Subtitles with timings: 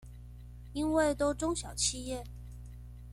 [0.73, 2.23] 因為都中小企業？